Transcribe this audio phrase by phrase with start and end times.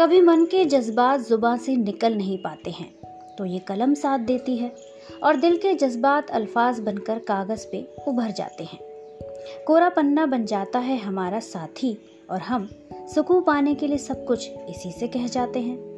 [0.00, 2.94] कभी मन के जज्बात जुबा से निकल नहीं पाते हैं
[3.38, 4.76] तो ये कलम साथ देती है
[5.22, 8.78] और दिल के जज्बात अल्फाज बनकर कागज़ पे उभर जाते हैं।
[9.66, 11.98] कोरा पन्ना बन जाता है हमारा साथी
[12.30, 12.68] और हम
[13.14, 15.95] सुकून पाने के लिए सब कुछ इसी से कह जाते हैं।